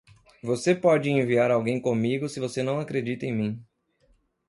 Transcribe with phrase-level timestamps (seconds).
[0.41, 3.63] Você pode enviar alguém comigo se você não acredita em mim!